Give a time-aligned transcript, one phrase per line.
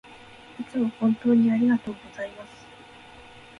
[0.59, 2.65] いつも本当にありがとうございます